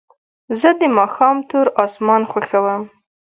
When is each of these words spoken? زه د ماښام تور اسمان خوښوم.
زه 0.59 0.69
د 0.79 0.81
ماښام 0.97 1.37
تور 1.49 1.67
اسمان 1.85 2.21
خوښوم. 2.31 2.83